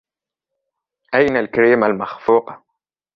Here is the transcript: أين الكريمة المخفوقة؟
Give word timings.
أين 1.15 1.37
الكريمة 1.37 1.87
المخفوقة؟ 1.87 2.63